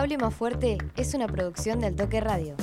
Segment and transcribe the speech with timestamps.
[0.00, 2.54] Hable más fuerte es una producción del Toque Radio.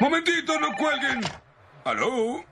[0.00, 1.20] Momentito, no cuelguen.
[1.84, 2.42] ¿Aló?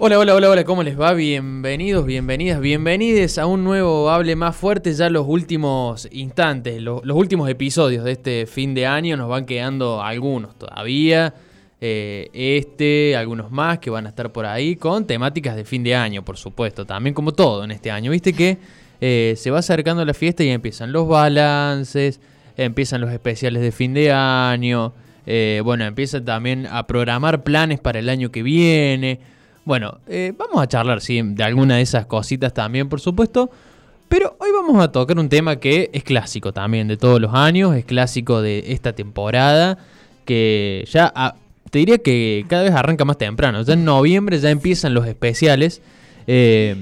[0.00, 1.12] Hola, hola, hola, hola, ¿cómo les va?
[1.14, 4.92] Bienvenidos, bienvenidas, bienvenides a un nuevo Hable Más Fuerte.
[4.92, 9.46] Ya los últimos instantes, lo- los, últimos episodios de este fin de año nos van
[9.46, 11.32] quedando algunos todavía.
[11.80, 15.94] Eh, este, algunos más que van a estar por ahí con temáticas de fin de
[15.94, 16.86] año, por supuesto.
[16.86, 18.10] También como todo en este año.
[18.10, 18.58] Viste que
[19.00, 22.20] eh, se va acercando la fiesta y empiezan los balances,
[22.56, 24.94] empiezan los especiales de fin de año.
[25.26, 29.20] eh, bueno, empiezan también a programar planes para el año que viene.
[29.64, 29.98] Bueno,
[30.38, 33.50] vamos a charlar, sí, de alguna de esas cositas también, por supuesto.
[34.08, 37.74] Pero hoy vamos a tocar un tema que es clásico también de todos los años,
[37.74, 39.78] es clásico de esta temporada,
[40.24, 41.12] que ya
[41.76, 43.60] te diría que cada vez arranca más temprano.
[43.60, 45.82] Ya en noviembre ya empiezan los especiales,
[46.26, 46.74] eh,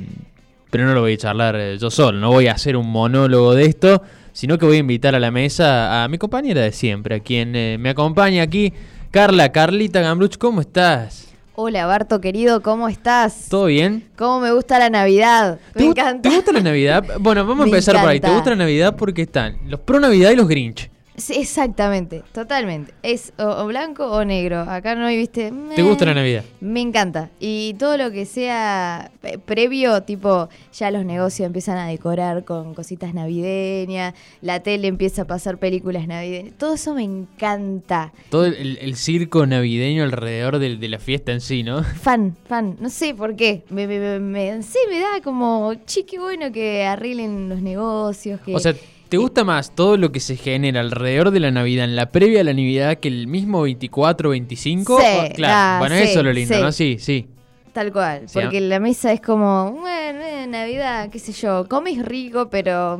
[0.70, 3.56] pero no lo voy a charlar eh, yo solo, no voy a hacer un monólogo
[3.56, 7.16] de esto, sino que voy a invitar a la mesa a mi compañera de siempre,
[7.16, 8.72] a quien eh, me acompaña aquí,
[9.10, 11.26] Carla, Carlita Gambruch, ¿cómo estás?
[11.56, 13.48] Hola Barto querido, ¿cómo estás?
[13.48, 14.04] ¿Todo bien?
[14.14, 15.58] ¿Cómo me gusta la Navidad?
[15.72, 16.28] ¿Te Me encanta.
[16.28, 17.04] ¿Te gusta la Navidad?
[17.18, 18.20] Bueno, vamos a empezar por ahí.
[18.20, 18.94] ¿Te gusta la Navidad?
[18.96, 20.93] Porque están los pro Navidad y los Grinch.
[21.16, 22.92] Sí, exactamente, totalmente.
[23.02, 24.60] Es o, o blanco o negro.
[24.62, 25.52] Acá no hay, viste.
[25.76, 26.44] ¿Te gusta la Navidad?
[26.60, 27.30] Me encanta.
[27.38, 29.12] Y todo lo que sea
[29.46, 35.24] previo, tipo, ya los negocios empiezan a decorar con cositas navideñas, la tele empieza a
[35.26, 36.54] pasar películas navideñas.
[36.58, 38.12] Todo eso me encanta.
[38.30, 41.82] Todo el, el circo navideño alrededor de, la fiesta en sí, ¿no?
[41.84, 42.76] Fan, fan.
[42.80, 43.62] No sé por qué.
[43.70, 48.40] Me, me, me- me- sí, me da como chique bueno que arreglen los negocios.
[48.40, 48.74] Que, O sea,
[49.14, 52.40] ¿te gusta más todo lo que se genera alrededor de la Navidad, en la previa
[52.40, 54.98] a la Navidad, que el mismo 24 25?
[54.98, 56.60] Sí, claro, ah, bueno, sí, eso es lo lindo, sí.
[56.60, 56.72] ¿no?
[56.72, 57.28] Sí, sí.
[57.72, 62.50] Tal cual, porque la mesa es como, bueno, eh, Navidad, qué sé yo, comes rico,
[62.50, 62.98] pero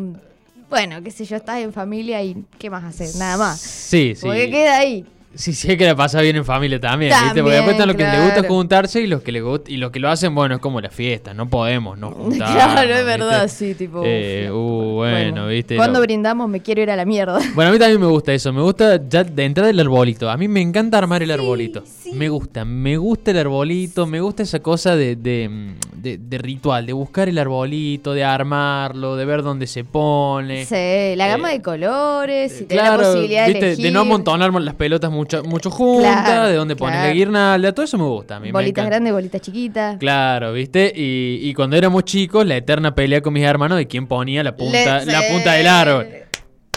[0.71, 3.09] bueno, qué sé yo, estás en familia y ¿qué más hacer?
[3.19, 3.61] Nada más.
[3.61, 4.25] Sí, sí.
[4.25, 5.05] Porque queda ahí.
[5.35, 7.25] Sí, sí, hay que la pasa bien en familia también, ¿viste?
[7.43, 8.55] Porque También, después están los que les gusta claro.
[8.55, 10.91] juntarse y los que le gust- y los que lo hacen, bueno, es como la
[10.91, 12.55] fiesta, no podemos no juntarnos.
[12.55, 13.67] claro, es verdad, ¿viste?
[13.69, 14.03] sí, tipo.
[14.05, 15.77] Eh, uh, bueno, viste.
[15.77, 17.39] Cuando lo- brindamos me quiero ir a la mierda.
[17.55, 18.53] Bueno, a mí también me gusta eso.
[18.53, 20.31] Me gusta ya de entrada el arbolito.
[20.31, 21.83] A mí me encanta armar el arbolito.
[21.87, 22.13] sí.
[22.15, 26.87] Me gusta, me gusta el arbolito, me gusta esa cosa de, de, de- de ritual,
[26.87, 30.65] de buscar el arbolito, de armarlo, de ver dónde se pone.
[30.65, 33.67] Sí, la gama Eh, de colores, y tener la Claro, posibilidad de ¿viste?
[33.67, 33.85] elegir.
[33.87, 37.15] de no amontonar las pelotas mucho, mucho juntas, Claro, de dónde poner la claro.
[37.17, 38.37] guirnalda, todo eso me gusta.
[38.37, 39.97] A mí Bolitas grandes, bolitas chiquitas.
[39.99, 40.93] Claro, ¿viste?
[40.95, 44.55] Y, y cuando éramos chicos, la eterna pelea con mis hermanos de quién ponía la
[44.57, 46.07] punta, Le- la punta del árbol.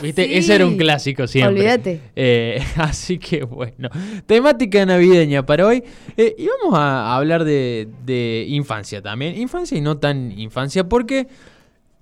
[0.02, 0.26] ¿Viste?
[0.26, 0.34] Sí.
[0.36, 1.56] Ese era un clásico siempre.
[1.60, 2.02] Olvídate.
[2.16, 3.90] Eh, así que bueno.
[4.28, 5.84] Temática navideña para hoy.
[6.16, 9.36] Eh, y vamos a hablar de, de infancia también.
[9.40, 11.28] Infancia y no tan infancia porque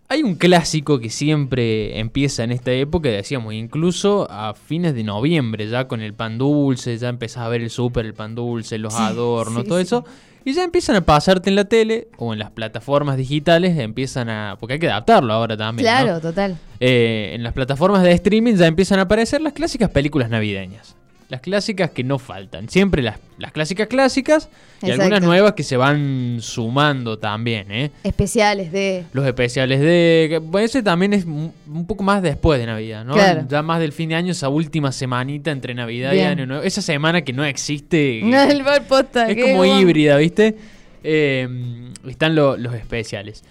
[0.07, 5.67] hay un clásico que siempre empieza en esta época, decíamos, incluso a fines de noviembre,
[5.67, 8.93] ya con el pan dulce, ya empezás a ver el súper, el pan dulce, los
[8.95, 9.83] adornos, sí, todo sí.
[9.83, 10.05] eso.
[10.47, 14.57] Y ya empiezan a pasarte en la tele o en las plataformas digitales, empiezan a...
[14.59, 15.87] Porque hay que adaptarlo ahora también.
[15.87, 15.91] ¿no?
[15.91, 16.55] Claro, total.
[16.79, 20.95] Eh, en las plataformas de streaming ya empiezan a aparecer las clásicas películas navideñas.
[21.27, 22.69] Las clásicas que no faltan.
[22.69, 24.47] Siempre las, las clásicas clásicas
[24.81, 25.01] y Exacto.
[25.01, 27.89] algunas nuevas que se van sumando también, ¿eh?
[28.03, 29.05] Especiales de.
[29.11, 30.39] Los especiales de...
[30.43, 33.13] Bueno, ese también es un poco más después de Navidad, ¿no?
[33.15, 33.43] Claro.
[33.49, 36.19] Ya más del fin de año, esa última semanita entre Navidad y.
[36.19, 36.61] Año Nuevo.
[36.63, 38.21] Esa semana que no existe.
[38.23, 39.27] No, el posta.
[39.29, 40.55] Es como híbrida, ¿viste?
[41.03, 41.47] Eh,
[42.07, 43.43] están lo- los especiales.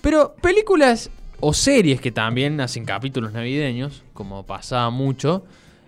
[0.00, 1.10] Pero películas
[1.40, 5.44] o series que también hacen capítulos navideños, como pasaba mucho,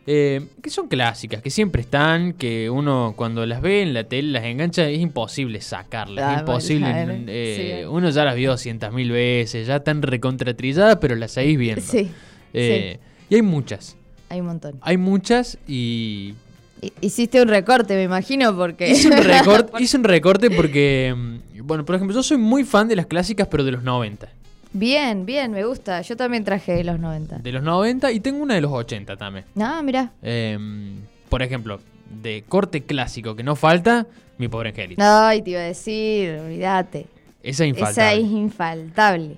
[0.07, 4.31] eh, que son clásicas, que siempre están, que uno cuando las ve en la tele,
[4.33, 6.25] las engancha, es imposible sacarlas.
[6.27, 7.25] Ah, es imposible.
[7.29, 7.87] eh, sí.
[7.89, 11.83] Uno ya las vio cientas mil veces, ya están recontratrilladas, pero las seguís viendo.
[11.83, 12.11] Sí,
[12.53, 12.99] Eh,
[13.31, 13.97] Y hay muchas.
[14.29, 14.79] hay un montón.
[14.83, 16.35] Hay muchas y
[16.81, 18.91] Hi- Hiciste un recorte, me imagino, porque.
[18.91, 22.89] Hice un, recorte, hice un recorte porque, mm, bueno, por ejemplo, yo soy muy fan
[22.89, 24.29] de las clásicas, pero de los 90.
[24.73, 26.01] Bien, bien, me gusta.
[26.03, 27.39] Yo también traje de los 90.
[27.39, 29.45] De los 90 y tengo una de los 80 también.
[29.61, 30.13] Ah, mira.
[30.23, 30.95] Em,
[31.29, 31.81] por ejemplo,
[32.23, 34.07] de corte clásico que no falta,
[34.39, 35.03] Mi Pobre Angelito.
[35.05, 37.01] Ay, te iba a decir, olvídate.
[37.01, 37.09] Esa
[37.43, 38.21] es Esa infaltable.
[38.21, 39.37] es infaltable.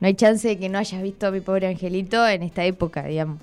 [0.00, 3.04] No hay chance de que no hayas visto a mi pobre angelito en esta época,
[3.04, 3.38] digamos.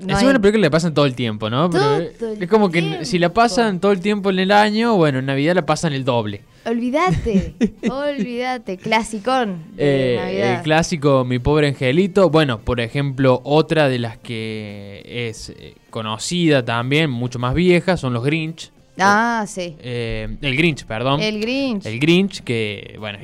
[0.00, 1.68] No es hay- una película que le pasan todo el tiempo, ¿no?
[1.70, 1.84] Pero
[2.18, 3.04] Todo el es como que tiempo.
[3.04, 6.04] si la pasan todo el tiempo en el año, bueno, en Navidad la pasan el
[6.04, 6.40] doble.
[6.66, 7.54] Olvídate,
[7.90, 8.76] olvídate.
[8.76, 10.56] Clasicón de Eh, Navidad.
[10.56, 12.28] el clásico Mi Pobre Angelito.
[12.30, 18.12] Bueno, por ejemplo, otra de las que es eh, conocida también, mucho más vieja, son
[18.12, 18.70] los Grinch.
[18.98, 19.76] Ah, sí.
[19.80, 21.20] Eh, el Grinch, perdón.
[21.20, 21.86] El Grinch.
[21.86, 23.18] El Grinch, que, bueno,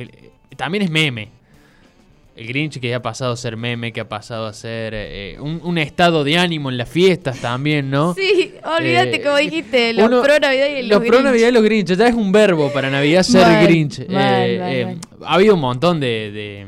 [0.56, 1.28] también es meme.
[2.36, 5.60] El Grinch que ha pasado a ser meme, que ha pasado a ser eh, un,
[5.64, 8.12] un estado de ánimo en las fiestas también, ¿no?
[8.18, 11.24] Sí, olvídate Eh, como dijiste, los uno- pro Navidad y los los pro Grinch.
[11.24, 11.94] Navidad y los Grinch.
[11.96, 13.98] Ya es un verbo para Navidad ser Mal, Grinch.
[14.08, 14.96] mal, Eh, mal, eh.
[15.24, 16.66] Ha habido un montón de, de-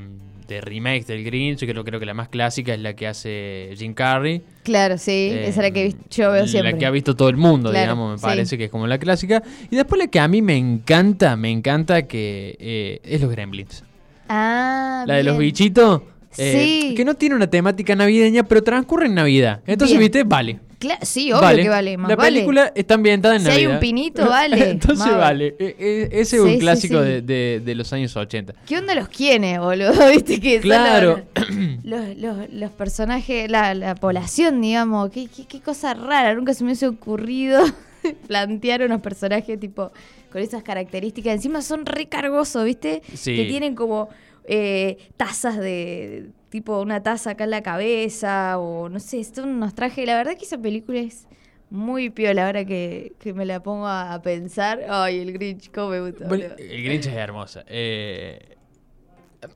[0.49, 1.59] de remakes del Grinch.
[1.61, 4.41] Creo, creo que la más clásica es la que hace Jim Carrey.
[4.63, 6.73] Claro, sí, Eh, esa es la que yo veo siempre.
[6.73, 8.25] La que ha visto todo el mundo, Claro, digamos, me sí.
[8.25, 9.43] parece que es como la clásica.
[9.71, 13.85] Y después la que a mí me encanta, me encanta que eh, es los Gremlins.
[14.29, 16.03] Ah, la de los bichitos.
[16.37, 16.95] eh, Sí.
[16.95, 19.61] Que no tiene una temática navideña, pero transcurre en Navidad.
[19.67, 20.11] Entonces, Bien.
[20.11, 20.61] viste, vale.
[20.79, 22.37] Cla- sí, obvio que vale, más La vale.
[22.37, 23.73] película está ambientada en Si hay Navidad.
[23.75, 25.57] un pinito, vale, Entonces vale.
[25.59, 27.09] E- e- ese es Sí, un clásico sí.
[27.09, 28.55] De, de- de los años 80.
[28.65, 29.91] ¿Qué onda los quiénes, boludo?
[30.13, 31.23] ¿Viste que Claro.
[31.35, 31.47] los,
[31.83, 35.11] los, los- los personajes, la, la población, digamos?
[35.11, 37.61] ¿Qué, qué, qué cosa rara, nunca se me hubiese ocurrido
[38.27, 39.93] plantear unos personajes tipo
[40.31, 41.35] con esas características.
[41.35, 43.03] Encima son recargosos, ¿viste?
[43.15, 43.37] Sí.
[43.37, 44.09] Que tienen como
[44.45, 49.75] eh, tazas de tipo una taza acá en la cabeza o no sé, son unos
[49.75, 50.07] trajes.
[50.07, 51.27] La verdad que esa película es
[51.71, 54.85] muy piola ahora que, que me la pongo a, a pensar.
[54.89, 56.27] Ay, el Grinch, cómo me gusta.
[56.27, 57.65] Bueno, el Grinch es hermosa.
[57.67, 58.57] Eh,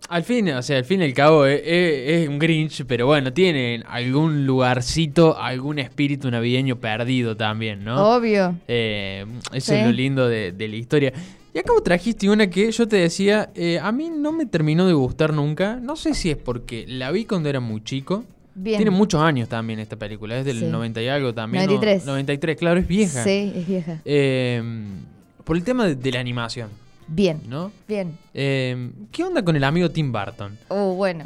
[0.08, 3.06] al fin, o sea, al fin y al cabo eh, eh, es, un Grinch, pero
[3.06, 8.14] bueno, tiene algún lugarcito, algún espíritu navideño perdido también, ¿no?
[8.16, 8.54] Obvio.
[8.68, 9.78] Eh, eso Sí.
[9.80, 11.12] es lo lindo de, de la historia.
[11.54, 14.86] Y acá vos trajiste una que yo te decía, eh, a mí no me terminó
[14.86, 15.76] de gustar nunca.
[15.82, 18.24] No sé si es porque la vi cuando era muy chico.
[18.54, 18.76] Bien.
[18.78, 20.64] Tiene muchos años también esta película, es del Sí.
[20.66, 21.64] 90 y algo también.
[21.64, 21.72] ¿no?
[21.72, 22.06] 93.
[22.06, 23.24] 93, claro, es vieja.
[23.24, 24.00] Sí, es vieja.
[24.04, 24.62] Eh,
[25.44, 26.68] por el tema de, de la animación,
[27.08, 27.72] Bien, ¿no?
[27.88, 28.16] bien.
[28.34, 30.58] Eh, ¿Qué onda con el amigo Tim Burton?
[30.68, 31.24] Uh, bueno,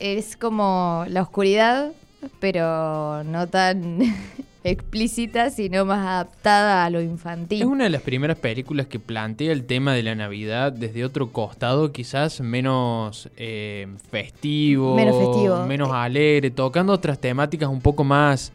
[0.00, 1.92] es como la oscuridad,
[2.40, 4.00] pero no tan
[4.64, 7.60] explícita, sino más adaptada a lo infantil.
[7.62, 11.30] Es una de las primeras películas que plantea el tema de la Navidad desde otro
[11.32, 15.66] costado, quizás menos eh, festivo, Menos festivo.
[15.66, 18.52] menos alegre, tocando otras temáticas un poco más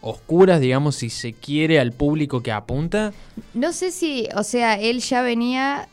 [0.00, 3.12] oscuras, digamos, si se quiere, al público que apunta.
[3.54, 5.88] No sé si, o sea, él ya venía,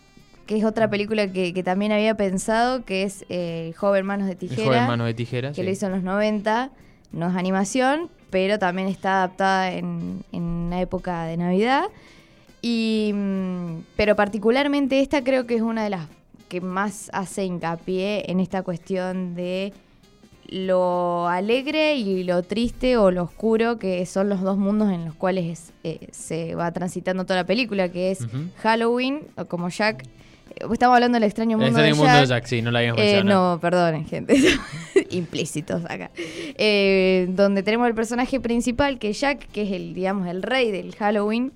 [0.50, 4.26] que es otra película que, que también había pensado, que es eh, El joven manos
[4.26, 4.64] de El tijera.
[4.66, 5.56] joven Manos de Tijeras.
[5.56, 5.64] que sí.
[5.64, 6.72] lo hizo en los 90,
[7.12, 11.84] no es animación, pero también está adaptada en, en una época de Navidad.
[12.64, 16.08] Y, mm, pero particularmente esta creo que es una de las
[16.48, 19.72] que más hace hincapié en esta cuestión de
[20.48, 25.14] lo alegre y lo triste o lo oscuro que son los dos mundos en los
[25.14, 28.26] cuales eh, se va transitando toda la película, que es.
[28.64, 30.06] Halloween, o como Jack.
[30.72, 32.22] Estamos hablando del extraño El mundo, extraño de, mundo Jack.
[32.22, 34.36] de Jack, sí, no la habíamos Eh, no, perdonen, gente.
[35.12, 36.12] Implícitos acá.
[36.16, 40.72] Eh, donde tenemos el personaje principal, que es Jack, que es el, digamos, el rey
[40.72, 41.52] del Halloween.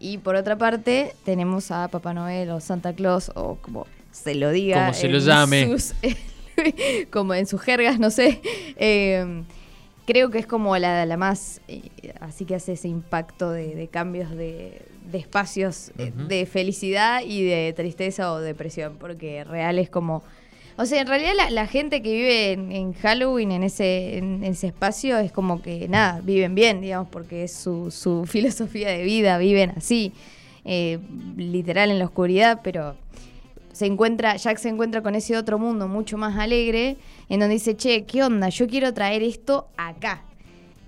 [0.00, 4.50] Y por otra parte, tenemos a Papá Noel o Santa Claus, o como se lo
[4.50, 4.80] diga.
[4.80, 5.66] Como se lo llame.
[5.68, 5.94] sus-
[7.10, 8.40] como en sus jergas, no sé.
[8.76, 9.42] Eh,
[10.06, 11.60] creo que es como la, la más.
[11.68, 11.82] eh,
[12.20, 17.44] así que hace ese impacto de, de cambios de, de espacios eh, de felicidad y
[17.44, 20.22] de tristeza o depresión, porque real es como.
[20.76, 24.44] O sea, en realidad la, la gente que vive en, en Halloween, en ese, en
[24.44, 29.02] ese espacio, es como que nada, viven bien, digamos, porque es su, su filosofía de
[29.02, 30.12] vida, viven así,
[30.64, 30.98] eh,
[31.36, 32.94] literal en la oscuridad, pero
[33.72, 36.96] se encuentra, Jack se encuentra con ese otro mundo mucho más alegre,
[37.28, 38.48] en donde dice, che, ¿qué onda?
[38.48, 40.22] Yo quiero traer esto acá.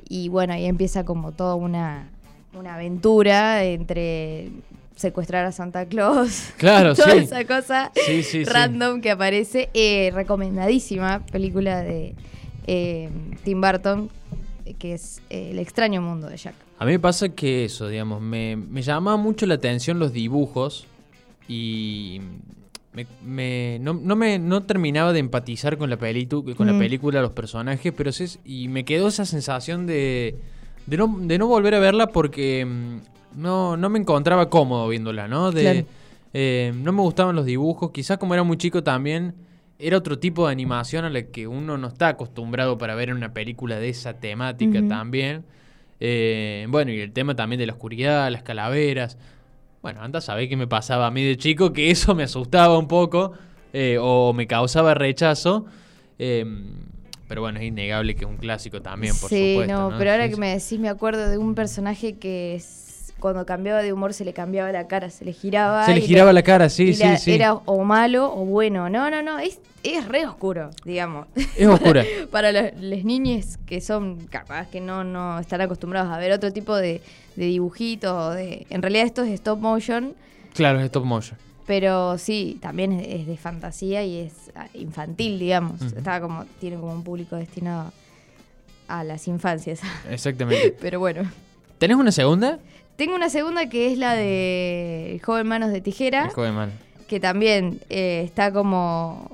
[0.08, 2.10] Y bueno, ahí empieza como toda una,
[2.54, 4.48] una aventura entre
[4.96, 6.50] secuestrar a Santa Claus.
[6.56, 7.18] Claro, toda sí.
[7.18, 8.44] esa cosa Sí, sí, sí.
[8.44, 9.70] random que aparece.
[9.74, 12.14] Eh, recomendadísima película de
[12.66, 13.08] eh,
[13.44, 14.10] Tim Burton,
[14.78, 16.54] que es eh, El extraño mundo de Jack.
[16.78, 20.86] A mí me pasa que eso, digamos, me, me llamaba mucho la atención los dibujos
[21.48, 22.20] y
[22.92, 26.78] me, me- no, no me no terminaba de empatizar con la, pelitu- con la Mm.
[26.78, 30.36] película, los personajes, pero sí, y me quedó esa sensación de,
[30.90, 35.28] de, no, de no volver a verla porque mm, no, no me encontraba cómodo viéndola,
[35.28, 35.52] ¿no?
[35.52, 35.86] De, Claro.
[36.34, 39.34] eh, no me gustaban los dibujos, quizás como era muy chico también,
[39.78, 43.16] era otro tipo de animación a la que uno no está acostumbrado para ver en
[43.16, 45.44] una película de esa temática también.
[46.00, 49.16] Eh, bueno, y el tema también de la oscuridad, las calaveras.
[49.82, 52.76] Bueno, anda a saber qué me pasaba a mí de chico, que eso me asustaba
[52.78, 53.32] un poco
[53.72, 55.64] eh, o me causaba rechazo.
[56.18, 56.44] Eh,
[57.30, 59.72] pero bueno, es innegable que es un clásico también, por sí, supuesto.
[59.72, 59.98] no, ¿no?
[59.98, 63.82] pero ahora Sí, que me decís, me acuerdo de un personaje que es cuando cambiaba
[63.82, 65.86] de humor se le cambiaba la cara, se le giraba.
[65.86, 67.30] Se le giraba la cara, sí, sí, la- sí.
[67.32, 68.90] Era o malo o bueno.
[68.90, 71.28] No, no, no, es, es re oscuro, digamos.
[71.56, 72.04] Es oscura.
[72.32, 76.52] Para los, las niñas que son capaz que no, no están acostumbrados a ver otro
[76.52, 77.00] tipo de,
[77.36, 78.10] de dibujitos.
[78.10, 80.14] o de, en realidad esto es stop motion,
[80.52, 81.38] Claro, es stop motion.
[81.70, 85.80] Pero sí, también es, de fantasía y es ah, infantil, digamos.
[85.80, 87.92] Está como, tiene como un público destinado
[88.88, 89.80] a las infancias.
[90.10, 90.76] Exactamente.
[90.80, 91.30] pero bueno.
[91.78, 92.58] ¿Tenés una segunda?
[92.96, 96.24] Tengo una segunda que es la de El joven manos de tijera.
[96.24, 96.72] El joven mal.
[97.08, 99.30] que también eh, está como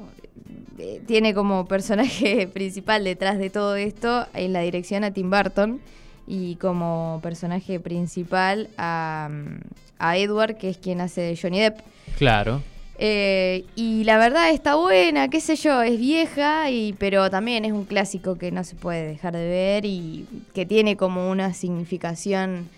[0.77, 5.81] eh, tiene como personaje principal detrás de todo esto en la dirección a Tim Burton
[6.27, 11.79] y como personaje principal a, mm, a Edward que es quien hace de Johnny Depp
[12.19, 12.63] Claro.
[12.99, 17.73] Eh, y la verdad está buena qué sé yo es vieja y pero también es
[17.73, 20.25] un clásico que no se puede dejar de ver y
[20.55, 22.69] que tiene como una significación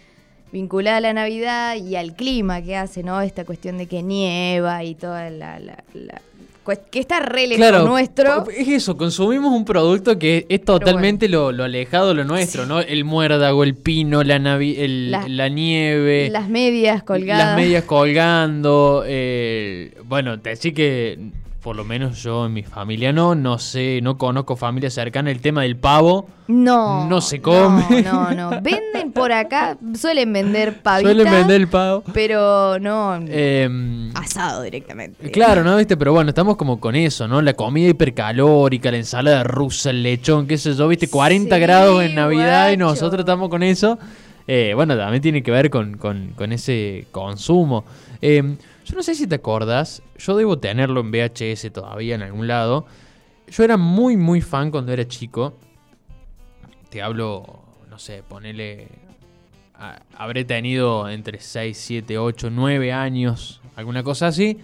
[0.50, 3.20] vinculada a la Navidad y al clima que hace, ¿no?
[3.20, 5.60] Esta cuestión de que nieva y toda la...
[5.60, 6.22] la- la-
[6.90, 8.44] que está re lejos Claro, nuestro.
[8.50, 12.80] es eso, consumimos un producto que es totalmente lo, lo alejado de lo nuestro, ¿no?
[12.80, 17.46] El muérdago, el pino, la, navi- el- La- la nieve, Las medias colgadas.
[17.46, 19.04] las medias colgando.
[19.06, 21.18] eh, bueno, decir que
[21.68, 25.30] por lo menos yo en mi familia no, no sé, no conozco familia cercana.
[25.30, 27.06] El tema del pavo No.
[27.06, 27.84] No se come.
[28.02, 28.62] No, no, no.
[28.62, 31.10] Venden por acá, suelen vender pavita.
[31.12, 32.04] suelen vender el pavo.
[32.14, 33.16] Pero no.
[33.16, 35.30] Em, asado directamente.
[35.30, 35.76] Claro, ¿no?
[35.76, 35.98] ¿Viste?
[35.98, 37.42] Pero bueno, estamos como con eso, ¿no?
[37.42, 41.10] La comida hipercalórica, la ensalada rusa, el lechón, qué sé yo, ¿viste?
[41.10, 43.98] 40 Sí, grados en Navidad y nosotros estamos con eso.
[44.50, 47.84] Eh, bueno, también tiene que ver con, con- ese consumo.
[48.22, 48.42] Eh,
[48.86, 52.86] yo no sé si te acordás, yo debo tenerlo en VHS todavía en algún lado.
[53.48, 55.54] Yo era muy, muy fan cuando era chico.
[56.88, 58.88] Te hablo, no sé, ponele...
[60.16, 64.56] habré tenido entre 6, 7, 8, 9 años, alguna cosa así.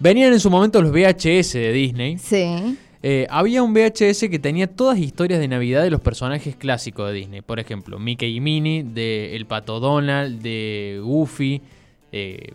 [0.00, 2.18] Venían en su momento los VHS de Disney.
[2.18, 2.78] Sí.
[3.06, 7.12] Eh, había un VHS que tenía todas historias de Navidad de los personajes clásicos de
[7.14, 7.42] Disney.
[7.42, 11.60] Por ejemplo, Mickey y Minnie, de El Pato Donald, de Goofy.
[12.12, 12.52] eh,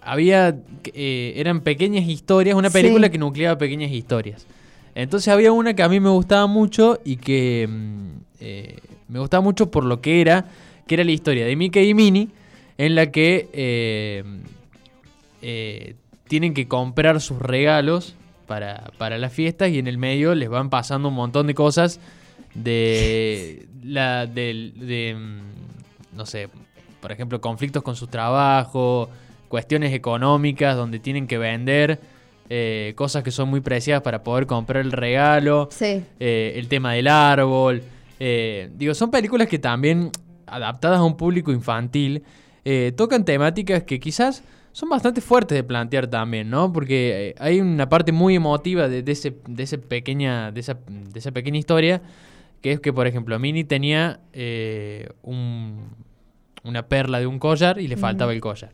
[0.00, 0.56] había.
[0.94, 2.78] eh, eran pequeñas historias, una Sí.
[2.80, 4.46] película que nucleaba pequeñas historias.
[4.94, 9.70] Entonces había una que a mí me gustaba mucho y que mm, me gustaba mucho
[9.70, 10.46] por lo que era,
[10.86, 12.28] que era la historia de Mickey y Minnie,
[12.78, 14.24] en la que
[16.28, 18.14] tienen que comprar sus regalos
[18.52, 22.00] para, para las fiestas y en el medio les van pasando un montón de cosas
[22.54, 26.50] de la del- de, mm, no sé,
[27.00, 29.08] por ejemplo, conflictos con su trabajo,
[29.48, 31.98] cuestiones económicas donde tienen que vender
[32.50, 36.02] eh, cosas que son muy preciadas para poder comprar el regalo Sí.
[36.20, 37.82] eh, el tema del árbol.
[38.20, 40.10] eh, digo, son películas que también,
[40.46, 42.22] adaptadas a un público infantil,
[42.96, 46.72] tocan temáticas que quizás son bastante fuertes de plantear también, ¿no?
[46.72, 50.78] Porque eh, hay una parte muy emotiva de, de ese, de, ese pequeña, de, esa,
[50.88, 52.02] de esa pequeña historia,
[52.60, 55.88] que es que, por ejemplo, Minnie tenía eh, un-
[56.64, 58.70] una perla de un collar y le faltaba el collar.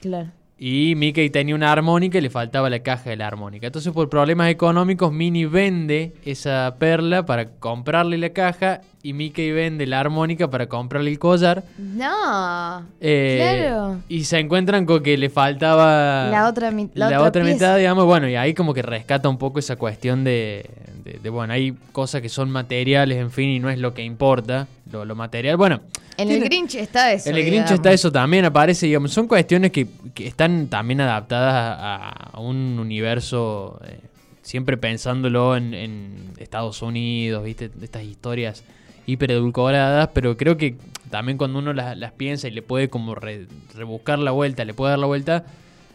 [0.00, 0.30] Claro.
[0.64, 3.66] Y Mickey tenía una armónica y le faltaba la caja de la armónica.
[3.66, 9.86] Entonces, por problemas económicos, Minnie vende esa perla para comprarle la caja y Mickey vende
[9.88, 11.64] la armónica para comprarle el collar.
[11.78, 12.86] No.
[13.00, 13.98] Eh, Claro.
[14.08, 18.04] Y se encuentran con que le faltaba La otra mi- la la otra mitad, digamos.
[18.04, 20.64] Bueno, y ahí como que rescata un poco esa cuestión de,
[21.04, 24.04] de- de, bueno, hay cosas que son materiales, en fin, y no es lo que
[24.04, 25.56] importa, lo, lo material.
[25.56, 25.80] Bueno,
[26.16, 27.28] En tiene- el Grinch está eso.
[27.30, 31.54] en el Grinch está eso también, aparece, digamos, son cuestiones que, que están también adaptadas
[31.80, 33.98] a, a un universo, eh,
[34.42, 37.70] siempre pensándolo en, en Estados Unidos, ¿viste?
[37.82, 38.62] Estas historias
[39.06, 40.76] hiperedulcoradas, pero creo que
[41.10, 44.74] también cuando uno las, las piensa y le puede como re- rebuscar la vuelta, le
[44.74, 45.44] puede dar la vuelta,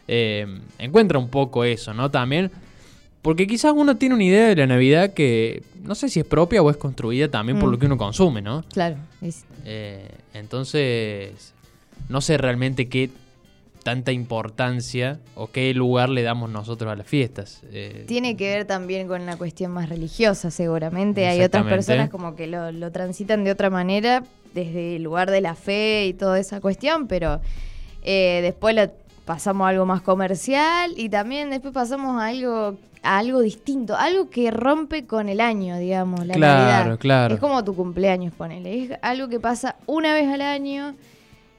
[0.07, 0.45] eh,
[0.79, 2.09] encuentra un poco eso, ¿no?
[2.11, 2.51] También,
[3.21, 6.61] porque quizás uno tiene una idea de la Navidad que no sé si es propia
[6.61, 7.71] o es construida también por Mm.
[7.71, 8.63] lo que uno consume, ¿no?
[8.73, 8.95] Claro.
[9.21, 11.53] es- Eh, entonces,
[12.09, 13.09] no sé realmente qué
[13.83, 17.61] tanta importancia o qué lugar le damos nosotros a las fiestas.
[17.71, 21.25] Eh, Tiene que ver también con una cuestión más religiosa, seguramente.
[21.27, 25.39] Hay otras personas como que lo, lo transitan de otra manera, desde el lugar de
[25.41, 27.39] la fe y toda esa cuestión, pero
[28.03, 28.89] eh, después lo
[29.27, 34.29] pasamos a algo más comercial y también después pasamos a algo a algo distinto, algo
[34.31, 36.99] que rompe con el año, digamos, la Claro, Navidad.
[36.99, 37.35] claro.
[37.35, 38.83] Es como tu cumpleaños, ponele.
[38.85, 40.95] Es algo que pasa una vez al año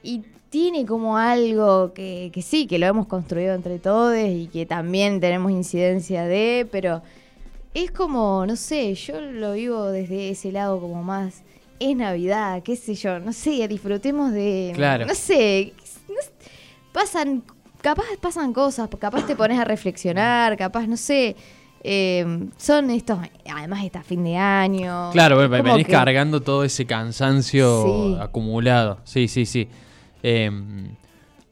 [0.03, 4.65] y tiene como algo que, que sí, que lo hemos construido entre todos y que
[4.65, 7.01] también tenemos incidencia de, pero
[7.73, 11.43] es como, no sé, yo lo vivo desde ese lado como más,
[11.79, 15.05] es Navidad, qué sé yo, no sé, disfrutemos de, Claro.
[15.05, 15.73] no sé,
[16.09, 16.31] no sé,
[16.91, 17.43] pasan,
[17.81, 21.35] capaz pasan cosas, capaz te pones a reflexionar, capaz, no sé.
[21.81, 22.25] eh,
[22.57, 23.19] son estos,
[23.49, 25.11] además está fin de año.
[25.13, 28.17] Claro, venís que- cargando todo ese cansancio Sí.
[28.19, 28.97] acumulado.
[29.05, 29.69] Sí, sí, sí.
[30.21, 30.51] Eh,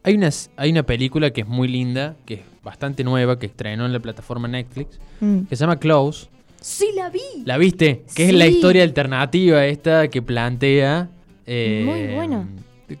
[0.02, 3.86] hay, una, hay una película que es muy linda, que es bastante nueva, que estrenó
[3.86, 5.44] en la plataforma Netflix, Mm.
[5.48, 6.28] que se llama Close.
[6.60, 7.20] Sí, la vi.
[7.46, 8.04] ¿La viste?
[8.14, 11.08] Que es la historia alternativa esta que plantea.
[11.46, 12.46] eh, Muy bueno.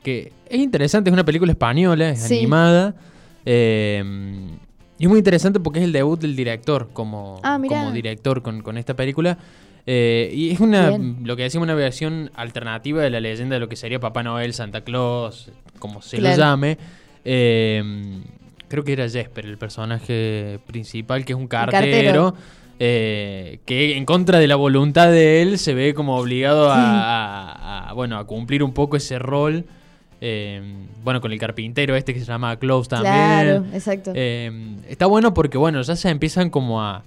[0.02, 2.38] Que es interesante, es una película española, es Sí.
[2.38, 2.94] animada.
[3.46, 4.02] Eh,
[4.98, 8.62] y es muy interesante porque es el debut del director como, Ah, como director con,
[8.62, 9.38] con esta película.
[9.86, 11.18] Eh, y es una, Bien.
[11.24, 14.52] lo que decimos, una versión alternativa de la leyenda de lo que sería Papá Noel,
[14.52, 16.36] Santa Claus, como se Claro.
[16.36, 16.78] lo llame.
[17.24, 17.82] Eh,
[18.68, 21.80] creo que era Jesper, el personaje principal, que es un cartero.
[21.80, 22.34] cartero.
[22.80, 27.88] eh, que en contra de la voluntad de él se ve como obligado a, a-
[27.88, 29.64] a, bueno, a cumplir un poco ese rol.
[30.20, 30.60] Eh,
[31.04, 33.12] bueno, con el carpintero este que se llama Klaus también.
[33.14, 34.12] Claro, exacto.
[34.14, 37.04] Eh, está bueno porque, bueno, ya se empiezan como a,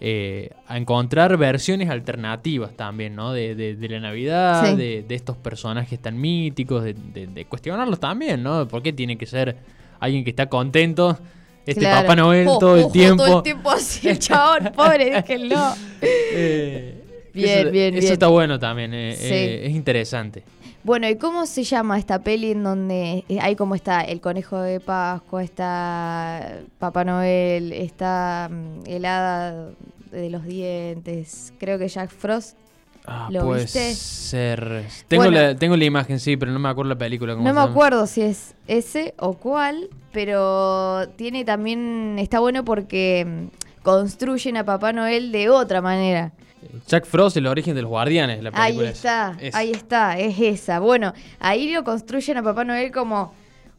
[0.00, 3.32] eh, a encontrar versiones alternativas también, ¿no?
[3.32, 4.76] De, de- de la Navidad, Sí.
[4.76, 8.66] de, de estos personajes tan míticos, de, de- de cuestionarlos también, ¿no?
[8.68, 9.56] ¿Por qué tiene que ser
[10.00, 11.18] alguien que está contento?
[11.66, 12.02] Este Claro.
[12.02, 13.24] Papá Noel Jo, todo jo, el tiempo.
[13.26, 15.56] Todo el tiempo así, el chabón, pobre, déjenlo.
[16.00, 17.04] Eh,
[17.42, 18.12] Bien, eso, bien, Eso bien.
[18.12, 19.24] está bueno también, eh, Sí.
[19.30, 20.42] eh, es interesante.
[20.84, 24.60] Bueno, ¿y cómo se llama esta peli en donde eh, hay como está el conejo
[24.60, 29.70] de Pascua, está Papá Noel, está mm, el hada
[30.12, 32.56] de los dientes, creo que Jack Frost?
[33.10, 33.94] Ah, ¿Lo puede viste?
[33.94, 34.84] ser.
[35.08, 35.38] Tengo, Bueno.
[35.40, 37.32] la, tengo la imagen, sí, pero no me acuerdo la película.
[37.34, 37.62] No me llama.
[37.64, 44.64] acuerdo si es ese o cuál, pero tiene también, está bueno porque mm, construyen a
[44.64, 46.32] Papá Noel de otra manera.
[46.86, 48.42] Jack Frost, el origen de los guardianes.
[48.42, 50.78] La Ahí película es- está, es- ahí está, es esa.
[50.80, 53.32] Bueno, ahí lo construyen a Papá Noel como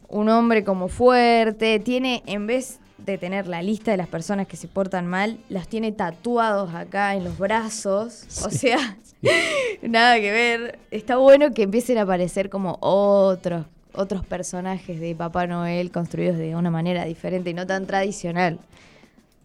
[0.08, 1.80] un hombre como fuerte.
[1.80, 5.68] Tiene, en vez de tener la lista de las personas que se portan mal, las
[5.68, 8.24] tiene tatuados acá en los brazos.
[8.46, 8.98] O sea,
[9.82, 10.80] nada que ver.
[10.92, 16.56] Está bueno que empiecen a aparecer como otros, otros personajes de Papá Noel construidos de
[16.56, 18.60] una manera diferente y no tan tradicional.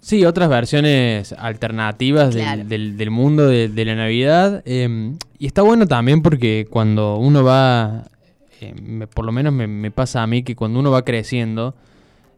[0.06, 2.64] Sí, otras versiones alternativas del- Claro.
[2.66, 4.62] del, del mundo de, de la Navidad.
[4.66, 8.04] eh, y está bueno también porque cuando uno va,
[8.60, 11.74] eh, me- por lo menos me, me pasa a mí que cuando uno va creciendo,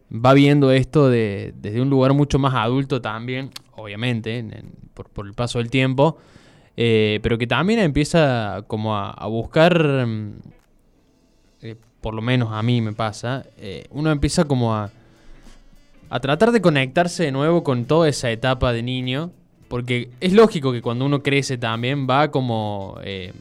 [0.09, 5.09] va viendo esto de- desde un lugar mucho más adulto también, obviamente, en- en- por,
[5.09, 6.17] por el paso del tiempo,
[6.77, 10.31] eh, pero que también empieza como a, a buscar, mm,
[11.63, 13.45] eh, por lo menos a mí me pasa,
[13.89, 14.89] uno empieza como a
[16.09, 19.31] a tratar de conectarse de nuevo con toda esa etapa de niño,
[19.67, 23.33] porque es lógico que cuando uno crece también va como eh,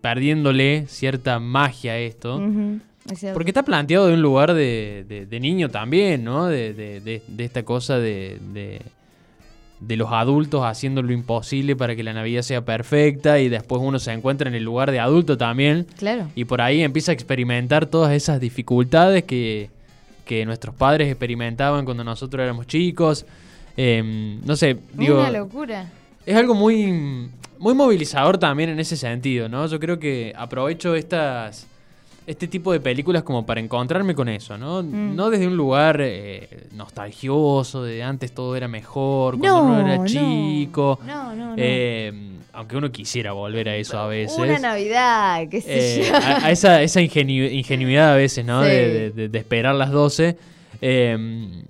[0.00, 2.40] perdiéndole cierta magia a esto,
[3.10, 6.46] es porque está planteado de un lugar de, de- de niño también, ¿no?
[6.46, 8.80] De, de- de- de esta cosa de, de-
[9.80, 13.98] de los adultos haciendo lo imposible para que la Navidad sea perfecta y después uno
[13.98, 15.86] se encuentra en el lugar de adulto también.
[15.98, 16.28] Claro.
[16.36, 19.70] Y por ahí empieza a experimentar todas esas dificultades que,
[20.24, 23.24] que nuestros padres experimentaban cuando nosotros éramos chicos.
[23.76, 25.86] Eh, no sé, digo, Una locura.
[26.26, 29.66] es algo muy, muy movilizador también en ese sentido, ¿no?
[29.66, 31.66] Yo creo que aprovecho estas,
[32.26, 34.82] este tipo de películas como para encontrarme con eso, ¿no?
[34.82, 35.14] Mm.
[35.16, 40.98] No desde un lugar eh, nostalgioso, de antes todo era mejor, cuando uno era chico.
[41.06, 41.54] No, no, no.
[41.56, 42.12] Eh,
[42.52, 44.38] aunque uno quisiera volver a eso a veces.
[44.38, 46.14] Una Navidad, qué sé Eh, yo.
[46.16, 48.62] a, a esa, esa ingenu- ingenuidad a veces, ¿no?
[48.62, 48.68] Sí.
[48.70, 50.36] De, de- de- de esperar las 12.
[50.80, 51.62] Eh,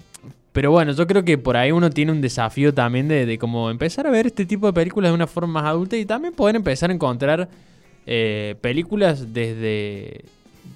[0.53, 3.71] pero bueno, yo creo que por ahí uno tiene un desafío también de, de como
[3.71, 6.57] empezar a ver este tipo de películas de una forma más adulta y también poder
[6.57, 7.49] empezar a encontrar
[8.05, 10.25] eh, películas desde,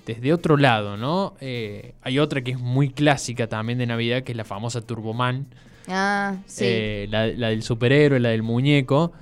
[0.07, 1.35] desde otro lado, ¿no?
[1.41, 5.47] Eh, hay otra que es muy clásica también de Navidad, que es la famosa Turboman.
[5.89, 6.65] Ah, sí.
[6.67, 9.13] Eh, la, la del superhéroe, la del muñeco,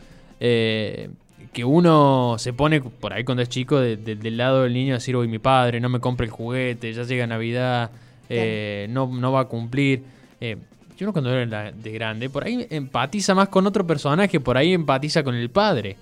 [0.40, 1.10] eh,
[1.52, 4.94] que uno se pone por ahí cuando es chico de- de- del lado del niño
[4.94, 7.90] a decir, hoy mi padre no me compra el juguete, ya llega Navidad,
[8.28, 10.02] eh, no, no va a cumplir.
[10.40, 10.56] Eh,
[10.98, 14.72] yo uno cuando era de grande, por ahí empatiza más con otro personaje, por ahí
[14.74, 15.96] empatiza con el padre.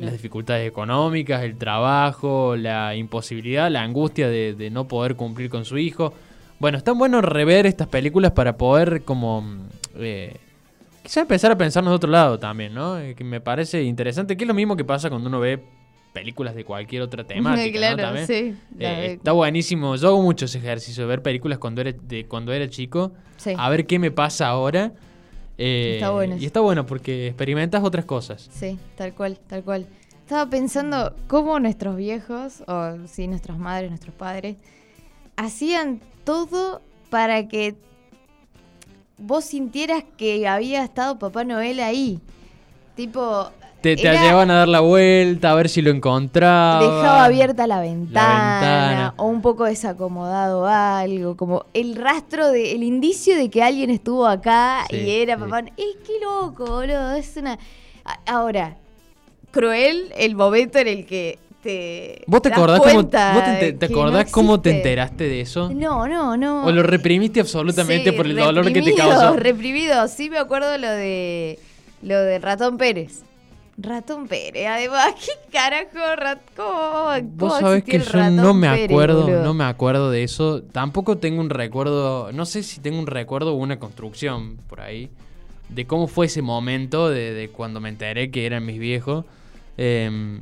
[0.00, 5.64] Las dificultades económicas, el trabajo, la imposibilidad, la angustia de, de no poder cumplir con
[5.64, 6.12] su hijo.
[6.58, 9.42] Bueno, es tan bueno rever estas películas para poder como...
[9.42, 9.60] mm,
[9.96, 10.36] eh,
[11.02, 12.98] quizá empezar a pensarnos de otro lado también, ¿no?
[12.98, 15.62] Eh, que me parece interesante, que es lo mismo que pasa cuando uno ve
[16.12, 17.78] películas de cualquier otra temática, ¿no?
[17.78, 18.26] claro, También.
[18.26, 18.54] sí.
[18.78, 19.96] Eh, está buenísimo.
[19.96, 23.52] Yo hago mucho ese ejercicio de ver películas cuando era, de cuando era chico, Sí.
[23.56, 24.92] a ver qué me pasa ahora.
[25.62, 28.48] Eh, Está bueno Y está bueno porque experimentas otras cosas.
[28.50, 29.86] Sí, tal cual, tal cual.
[30.22, 34.56] Estaba pensando cómo nuestros viejos, o sí, nuestras madres, nuestros padres,
[35.36, 37.74] hacían todo para que
[39.18, 42.20] vos sintieras que había estado Papá Noel ahí.
[42.96, 46.80] Tipo, Te, te era- llevaban a dar la vuelta, a ver si lo encontraba.
[46.80, 49.14] dejaba abierta la ventana, ventana.
[49.16, 54.26] o un poco desacomodado algo, como el rastro de, el indicio de que alguien estuvo
[54.26, 55.40] acá Sí, y era sí.
[55.42, 55.60] papá.
[55.60, 57.58] Es que loco, boludo, es una
[58.26, 58.76] ahora
[59.50, 63.18] cruel el momento en el que te ¿Vos te acordás, cómo, vos te,
[63.66, 64.88] de te que acordás no cómo te existe.
[64.90, 65.70] enteraste de eso?
[65.74, 66.64] No, no, no.
[66.64, 69.32] ¿O lo reprimiste absolutamente Sí, por el dolor que te causó?
[69.36, 71.58] Reprimido, sí me acuerdo lo de
[72.02, 73.22] lo de Ratón Pérez.
[73.82, 76.16] Ratón Pérez, además, ¿qué carajo?
[76.16, 80.22] Rat, ¿Cómo, cómo Vos sabés que yo Ratón no me acuerdo, no me acuerdo de
[80.22, 80.62] eso.
[80.62, 85.10] Tampoco tengo un recuerdo, no sé si tengo un recuerdo o una construcción por ahí
[85.70, 89.24] de cómo fue ese momento de, de cuando me enteré que eran mis viejos.
[89.76, 90.40] Em,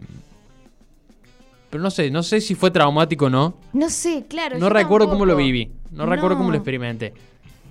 [1.70, 3.54] pero no sé, no sé si fue traumático o no.
[3.72, 4.58] No sé, claro.
[4.58, 5.70] No recuerdo cómo lo viví.
[5.90, 7.12] No, recuerdo cómo lo experimenté.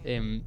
[0.03, 0.41] Em,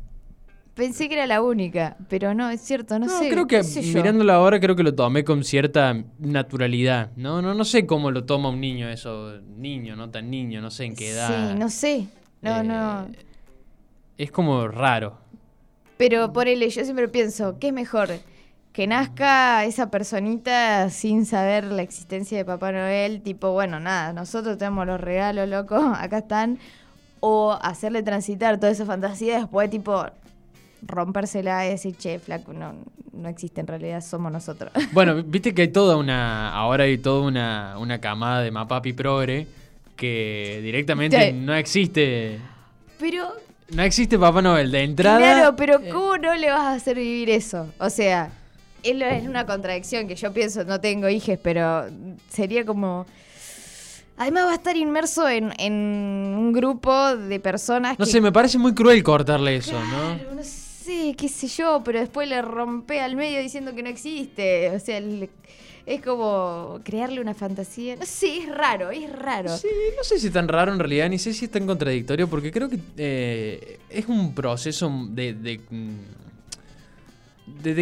[0.74, 3.28] Pensé que era la única, pero no, es cierto, no, No, sé.
[3.28, 7.10] creo que sé mirándolo ahora creo que lo tomé con cierta naturalidad.
[7.16, 10.70] No, no, no sé cómo lo toma un niño eso, niño, no tan niño, no
[10.70, 11.52] sé en qué edad.
[11.52, 12.06] Sí, no sé.
[12.40, 13.08] No, Eh, no.
[14.16, 15.18] Es como raro.
[15.96, 18.08] Pero por él, yo siempre pienso, ¿qué es mejor?
[18.72, 24.56] Que nazca esa personita sin saber la existencia de Papá Noel, tipo, bueno, nada, nosotros
[24.56, 26.58] tenemos los regalos, loco, acá están.
[27.22, 30.06] O hacerle transitar toda esa fantasía después, tipo,
[30.86, 32.74] rompérsela y decir, che, flaco, no,
[33.12, 34.70] no existe en realidad, somos nosotros.
[34.92, 36.52] Bueno, viste que hay toda una.
[36.54, 39.46] Ahora hay toda una, una camada de mapapi progre
[39.96, 41.32] que directamente Sí.
[41.32, 42.38] no existe.
[42.98, 43.32] Pero,
[43.74, 44.70] No existe Papá Noel.
[44.70, 45.18] De entrada.
[45.18, 47.68] claro, pero eh, ¿cómo no le vas a hacer vivir eso?
[47.78, 48.30] O sea,
[48.82, 51.84] es una contradicción que yo pienso, no tengo hijos, pero
[52.30, 53.06] sería como...
[54.16, 58.10] Además va a estar inmerso en, en un grupo de personas no que...
[58.10, 59.86] sé, me parece muy cruel cortarle eso, Claro,
[60.30, 60.34] ¿no?
[60.36, 60.50] no sé,
[61.16, 64.70] qué sé yo, pero después le rompe al medio diciendo que no existe.
[64.70, 65.00] O sea,
[65.86, 67.96] es como crearle una fantasía.
[68.04, 69.56] Sé, es raro, es raro.
[69.56, 72.28] Sí, no sé si es tan raro en realidad, ni sé si es tan contradictorio,
[72.28, 75.90] porque creo que eh, es un proceso de, de, mm,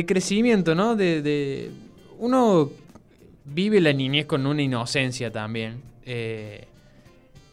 [0.06, 0.96] crecimiento, ¿no?
[0.96, 1.70] De, de-
[2.18, 2.70] uno
[3.44, 5.80] vive la niñez con una inocencia también.
[6.04, 6.64] eh,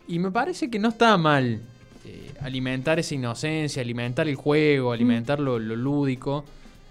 [0.07, 1.59] y me parece que no está mal
[2.05, 6.45] eh, alimentar esa inocencia, alimentar el juego, alimentar lo, lo lúdico,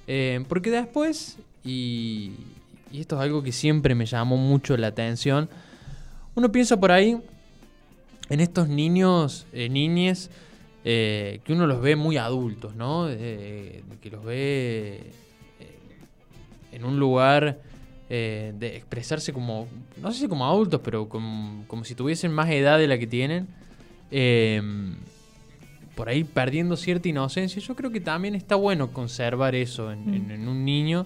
[0.06, 2.32] eh, porque después, y,
[2.92, 5.48] y esto es algo que siempre me llamó mucho la atención,
[6.34, 7.18] uno piensa por ahí
[8.28, 10.30] en estos niños, eh, niñes,
[10.84, 13.06] eh, que uno los ve muy adultos, ¿no?
[13.06, 15.12] Que los ve
[16.72, 17.60] en un lugar
[18.10, 19.66] eh, de expresarse como,
[20.02, 23.06] no sé si como adultos, pero como, como si tuviesen más edad de la que
[23.06, 23.46] tienen.
[24.16, 24.62] Eh,
[25.96, 27.60] por ahí perdiendo cierta inocencia.
[27.60, 31.04] Yo creo que también está bueno conservar eso en, en- en un niño.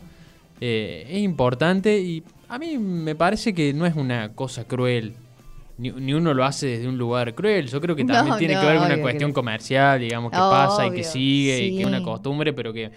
[0.60, 5.14] Eh, es importante y a mí me parece que no es una cosa cruel.
[5.78, 7.68] Ni, ni uno lo hace desde un lugar cruel.
[7.68, 10.30] Yo creo que No, también tiene no, que ver con una cuestión que- comercial, digamos,
[10.32, 12.90] que pasa y que sigue y que es una costumbre, pero que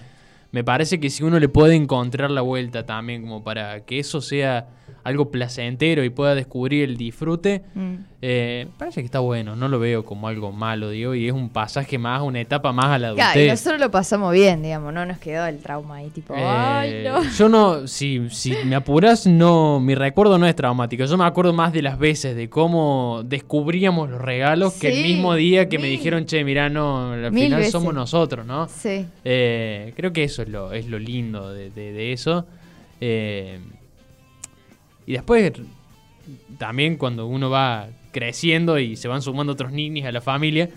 [0.52, 4.19] me parece que si uno le puede encontrar la vuelta también como para que eso
[4.21, 4.67] sea
[5.04, 7.95] algo placentero y pueda descubrir el disfrute, Mm.
[8.24, 11.50] Eh, parece que está bueno, no lo veo como algo malo, digo, y es un
[11.50, 13.50] pasaje más, una etapa más a la Claro, y adultez.
[13.52, 17.24] nosotros lo pasamos bien, digamos, no nos quedó el trauma ahí, tipo, ay, Eh, no.
[17.38, 21.04] Yo no, si, si me apuras, no, mi recuerdo no es traumático.
[21.06, 25.34] Yo me acuerdo más de las veces de cómo descubríamos los regalos que el mismo
[25.34, 27.72] día que me dijeron, che, mirá, no, al Mil final veces.
[27.72, 28.68] somos nosotros, ¿no?
[28.68, 29.06] Sí.
[29.26, 32.46] Eh, creo que eso es lo, es lo lindo de, de- de eso.
[33.00, 33.60] Eh,
[35.08, 35.52] y después,
[36.60, 40.69] también cuando uno va creciendo y se van sumando otros niños a la familia,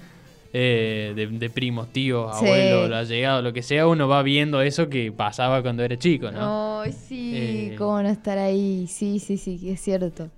[0.53, 2.45] eh, de, de primos, tíos, Sí.
[2.47, 6.81] abuelos, allegados, lo que sea, uno va viendo eso que pasaba cuando era chico, ¿no?
[6.83, 8.87] Ay, sí, Eh, cómo no estar ahí.
[8.89, 10.31] Sí, sí, sí, es cierto.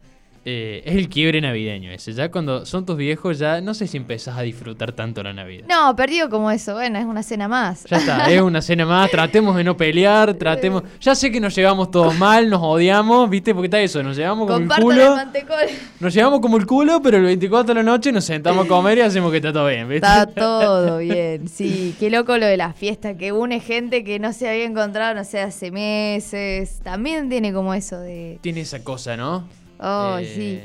[0.48, 2.12] Eh, es el quiebre navideño ese.
[2.12, 5.66] Ya cuando son tus viejos, ya no sé si empezás a disfrutar tanto la Navidad.
[5.68, 6.74] No, perdido como eso.
[6.74, 7.84] Bueno, es una cena más.
[7.90, 10.84] Ya está, es una cena más, tratemos de no pelear, tratemos...
[11.00, 13.54] Ya sé que nos llevamos todos mal, nos odiamos, ¿viste?
[13.54, 15.66] Porque está eso, nos llevamos como el Compartan el culo, mantecol.
[15.98, 18.98] nos llevamos como el culo, pero el 24 de la noche nos sentamos a comer
[18.98, 20.06] y hacemos que está todo bien, ¿viste?
[20.06, 21.96] Está todo bien, sí.
[21.98, 25.24] Qué loco lo de la fiesta, que une gente que no se había encontrado, no
[25.24, 26.78] sé, hace meses.
[26.84, 28.38] También tiene como eso de...
[28.42, 29.44] Tiene esa cosa, ¿no?
[29.78, 30.60] Oh, Eh, sí.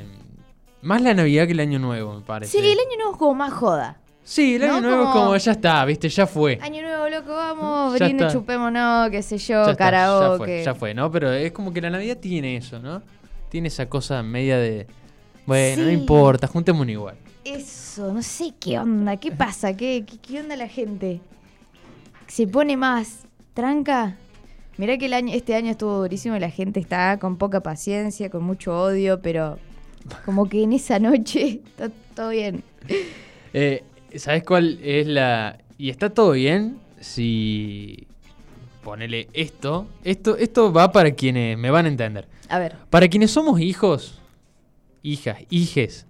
[0.81, 2.51] Más la Navidad que el Año Nuevo, me parece.
[2.51, 3.97] Sí, el año nuevo es como más joda.
[4.23, 4.81] Sí, el Año ¿no?
[4.81, 6.09] Nuevo es Como- ya está, ¿viste?
[6.09, 6.57] Ya fue.
[6.61, 8.33] Año nuevo, loco, vamos, Ya brinde, está.
[8.37, 10.37] chupémonos, qué sé yo, ya, está, ya karaoke.
[10.37, 11.11] fue, ya fue, ¿no?
[11.11, 13.01] Pero es como que la Navidad tiene eso, ¿no?
[13.49, 14.87] Tiene esa cosa media de...
[15.45, 17.15] Bueno, no importa, juntémonos igual.
[17.43, 21.19] Eso, no sé qué onda, qué pasa, qué, qué, qué onda la gente.
[22.27, 24.15] Se pone más tranca.
[24.81, 28.31] Mirá que el año, este año estuvo durísimo y la gente está con poca paciencia,
[28.31, 29.59] con mucho odio, pero
[30.25, 32.63] como que en esa noche está todo bien.
[33.53, 33.83] Eh,
[34.15, 35.59] ¿Sabes cuál es la...?
[35.77, 38.07] Y está todo bien si...
[38.83, 39.85] Ponele esto.
[40.03, 42.27] Esto, esto va para quienes me van a entender.
[42.49, 44.19] A ver, Para quienes somos hijos,
[45.03, 46.07] hijas, hijes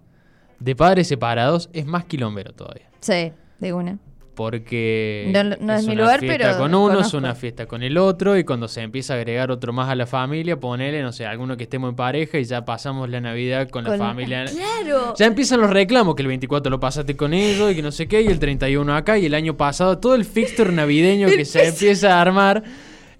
[0.62, 2.89] de padres separados, es más quilombero todavía.
[3.01, 3.99] sí, de una.
[4.41, 7.84] Porque No- no es mi una lugar, fiesta pero con uno, es una fiesta con
[7.84, 11.12] el otro, y cuando se empieza a agregar otro más a la familia, ponele, no
[11.12, 14.45] sé, alguno que estemos en pareja y ya pasamos la Navidad con, la Con- familia.
[14.51, 15.13] ¡Claro!
[15.17, 18.08] Ya empiezan los reclamos, que el 24 lo pasaste con ellos y que no sé
[18.08, 21.67] qué, y el 31 acá, y el año pasado, todo el fixture navideño que se
[21.67, 22.63] empieza a armar.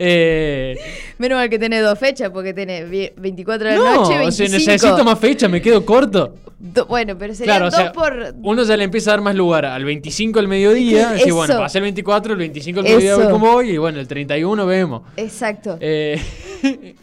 [0.04, 0.78] Eh,
[1.20, 4.32] Menos mal que tenés dos fechas, porque tenés vi- 24 de la no, noche, o
[4.32, 4.72] sea, 25.
[4.74, 6.36] necesito más fecha, me quedo corto.
[6.58, 8.34] Do- bueno, pero Claro, o dos sea, por...
[8.44, 11.14] uno ya le empieza a dar más lugar al 25 al mediodía.
[11.26, 14.08] Y bueno, pasé el 24, el 25 al mediodía voy como voy, y bueno, el
[14.08, 15.02] 31 vemos.
[15.18, 15.78] Exacto.
[15.80, 16.22] Eh,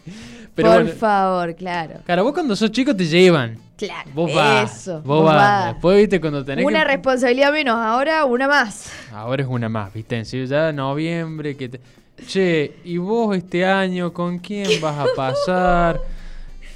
[0.54, 1.94] pero por bueno, favor, claro.
[2.04, 3.58] claro, vos cuando sos chico te llevan.
[3.76, 4.10] Claro.
[4.12, 4.80] Vos vas.
[4.82, 5.00] Eso.
[5.02, 5.72] vos vas.
[5.74, 6.88] Después, viste, cuando tenés Una que...
[6.88, 8.90] responsabilidad menos, ahora una más.
[9.12, 11.80] Ahora es una más, viste, en serio, ya noviembre que te...
[12.26, 16.00] Che, ¿y vos este año con quién vas a pasar?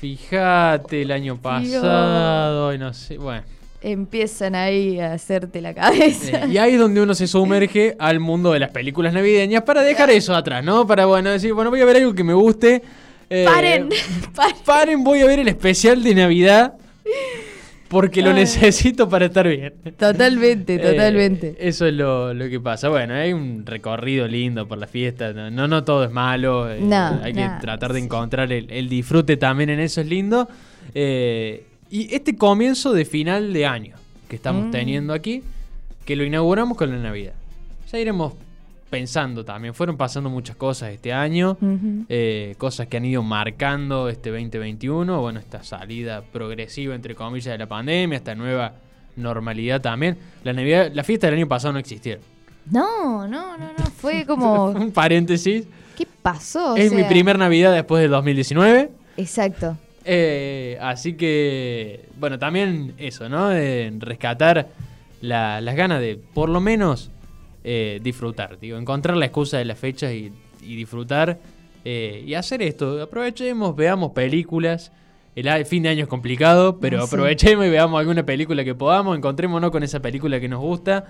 [0.01, 3.43] Fíjate, el año pasado, y no sé, bueno.
[3.81, 6.45] Empiezan ahí a hacerte la cabeza.
[6.45, 9.83] Eh, y ahí es donde uno se sumerge al mundo de las películas navideñas para
[9.83, 10.87] dejar eso atrás, ¿no?
[10.87, 12.83] Para, bueno, decir, bueno, voy a ver algo que me guste.
[13.29, 13.89] eh, Paren,
[14.35, 14.57] paren.
[14.65, 16.75] Paren, voy a ver el especial de Navidad
[17.93, 18.37] porque lo Ay.
[18.37, 19.75] necesito para estar bien.
[19.99, 21.55] Totalmente, Eh, totalmente.
[21.61, 22.89] eso es lo, lo que pasa.
[22.89, 25.33] Bueno, hay un recorrido lindo por la fiesta.
[25.35, 26.71] No, no, no todo es malo.
[26.71, 30.49] eh, No, hay que tratar de encontrar el, el disfrute también en eso es lindo.
[30.95, 33.97] Eh, y este comienzo de final de año
[34.29, 34.71] que estamos Mm.
[34.71, 35.43] teniendo aquí,
[36.07, 37.35] que lo inauguramos con la Navidad.
[37.93, 38.33] Ya iremos
[38.93, 39.73] pensando también.
[39.75, 41.57] Fueron pasando muchas cosas este año.
[42.09, 45.21] Eh, cosas que han ido marcando este 2021.
[45.21, 48.75] Bueno, esta salida progresiva, entre comillas, de la pandemia, esta nueva
[49.17, 50.19] normalidad también.
[50.45, 52.23] La Navidad, la fiesta del año pasado no existieron.
[52.71, 53.85] No, no, no, no.
[53.97, 54.67] Fue como.
[54.67, 55.65] Un paréntesis.
[55.97, 56.75] ¿Qué pasó?
[56.75, 58.91] O es mi primer Navidad después del 2019.
[59.17, 59.77] Exacto.
[60.05, 63.49] Eh, así que, bueno, también eso, ¿no?
[63.49, 64.69] De rescatar
[65.21, 67.11] la- las ganas de, por lo menos,
[67.65, 68.59] eh, disfrutar.
[68.61, 71.39] Digo, encontrar la excusa de las fechas y, y disfrutar.
[71.85, 73.03] eh, y hacer esto.
[73.03, 74.93] Aprovechemos, veamos películas.
[75.35, 77.07] El a- fin de año es complicado, pero Ah, sí.
[77.09, 79.17] aprovechemos y veamos alguna película que podamos.
[79.17, 81.05] Encontrémonos con esa película que nos gusta.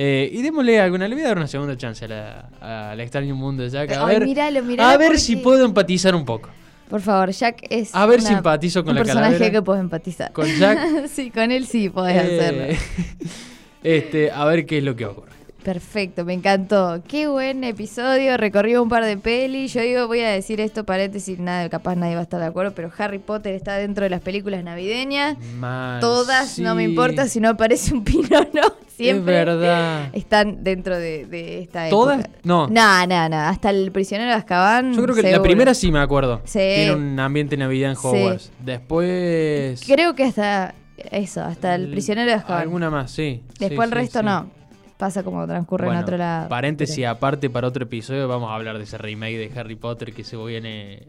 [0.00, 1.08] eh, y démosle alguna.
[1.08, 3.90] Le voy a dar una segunda chance a la- al extraño mundo de Jack.
[3.92, 6.50] A Ay, ver, míralo, míralo a ver porque- si puedo empatizar un poco.
[6.88, 7.94] Por favor, Jack es.
[7.94, 9.50] A ver si empatizo con un la personaje calavera.
[9.52, 10.32] que puedo empatizar.
[10.32, 11.06] Con Jack.
[11.08, 12.78] sí, con él sí podés Eh, hacerlo.
[13.82, 15.32] este, a ver qué es lo que ocurre.
[15.62, 17.02] Perfecto, me encantó.
[17.06, 18.36] Qué buen episodio.
[18.36, 19.74] Recorrió un par de pelis.
[19.74, 22.72] Yo digo, voy a decir esto, paréntesis, nada, capaz nadie va a estar de acuerdo,
[22.74, 25.36] pero Harry Potter está dentro de las películas navideñas.
[25.58, 28.62] Mal, Todas, no me importa si no aparece un pino no.
[28.96, 30.08] Siempre Es verdad.
[30.12, 32.14] están dentro de, de esta época.
[32.16, 32.28] ¿Todas?
[32.42, 32.66] No.
[32.68, 33.36] No, no, no.
[33.36, 34.92] Hasta el prisionero de Azkaban.
[34.92, 36.40] Yo creo que la primera sí me acuerdo.
[36.44, 36.58] Sí.
[36.58, 38.06] Tiene un ambiente navidad en Sí.
[38.06, 38.50] Hogwarts.
[38.64, 39.82] Después.
[39.86, 40.74] Creo que hasta
[41.12, 42.62] eso, hasta el prisionero de Azkaban.
[42.62, 43.42] Alguna más, sí.
[43.60, 44.50] Después Sí, el resto no.
[44.98, 46.48] Pasa como transcurre Bueno, en otro lado.
[46.48, 50.12] Paréntesis Pero- aparte para otro episodio, vamos a hablar de ese remake de Harry Potter
[50.12, 51.04] que se viene.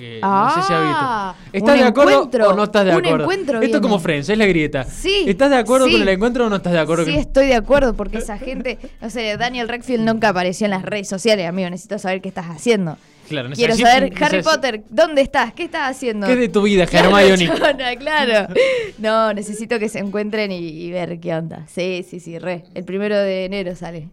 [0.00, 1.56] eh, no sé si ha Ah, visto.
[1.58, 3.30] ¿Estás de acuerdo o no estás de acuerdo?
[3.32, 3.98] Esto es como.
[3.98, 4.84] Friends, es la grieta.
[4.84, 5.92] Sí, ¿Estás de acuerdo sí.
[5.92, 8.38] con el encuentro o no estás de acuerdo Sí, con estoy de acuerdo porque esa
[8.38, 11.70] gente, no sé, Daniel Redfield nunca apareció en las redes sociales, amigo.
[11.70, 12.96] Necesito saber qué estás haciendo.
[13.28, 15.52] Claro, Quiero saber, Harry Potter, ¿dónde estás?
[15.52, 16.26] ¿Qué estás haciendo?
[16.26, 17.50] ¿Qué es de tu vida, Hermione?
[17.98, 18.52] claro.
[18.98, 21.64] No, necesito que se encuentren y, y ver qué onda.
[21.68, 22.64] Sí, sí, sí, re.
[22.74, 24.08] El primero de enero sale.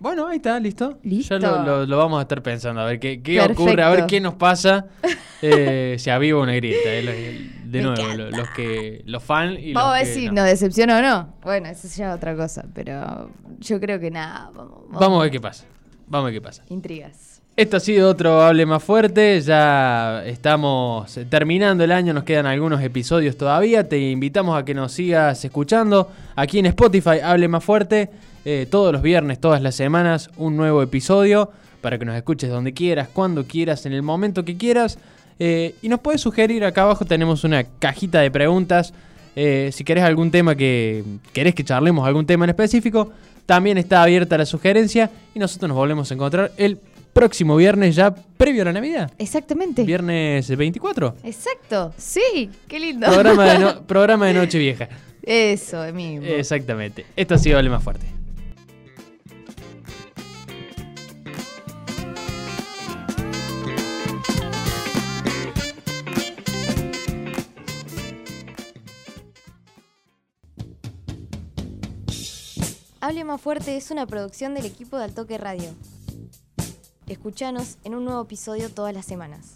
[0.00, 0.98] Bueno, ahí está, listo.
[1.04, 1.38] Listo.
[1.38, 4.06] Ya lo, lo- lo vamos a estar pensando, a ver qué, qué ocurre, a ver
[4.06, 4.86] qué nos pasa.
[5.44, 6.78] Eh, se aviva una grieta.
[6.88, 8.36] eh, de Me nuevo, encanta.
[8.38, 10.32] los que los fans y Vamos los a ver que si no.
[10.34, 11.34] nos decepciona o no.
[11.42, 14.50] Bueno, eso ya es otra cosa, pero yo creo que nada.
[14.54, 15.00] Vamos, vamos.
[15.00, 15.64] Vamos a ver qué pasa.
[16.06, 16.62] Vamos a ver qué pasa.
[16.68, 17.31] Intrigas.
[17.54, 19.38] Esto ha sido otro Hable Más Fuerte.
[19.42, 23.86] Ya estamos terminando el año, nos quedan algunos episodios todavía.
[23.86, 28.08] Te invitamos a que nos sigas escuchando aquí en Spotify, Hable Más Fuerte.
[28.46, 31.50] eh, todos los viernes, todas las semanas, un nuevo episodio
[31.82, 34.98] para que nos escuches donde quieras, cuando quieras, en el momento que quieras.
[35.38, 38.94] Eh, y nos puedes sugerir, acá abajo tenemos una cajita de preguntas.
[39.36, 43.12] Eh, si querés algún tema que querés que charlemos, algún tema en específico,
[43.44, 46.78] también está abierta la sugerencia y nosotros nos volvemos a encontrar el
[47.12, 49.12] próximo viernes ya previo a la Navidad.
[49.18, 49.84] Exactamente.
[49.84, 51.16] Viernes 24.
[51.24, 51.92] Exacto.
[51.96, 53.06] Sí, qué lindo.
[53.06, 54.88] Programa de, no- programa de Noche Vieja.
[55.22, 56.26] Eso mismo.
[56.26, 57.06] Exactamente.
[57.16, 58.06] Esto ha sido Hable Más Fuerte.
[73.00, 75.70] Hable Más Fuerte es una producción del equipo de Altoque Radio.
[77.12, 79.54] Escuchanos en un nuevo episodio todas las semanas.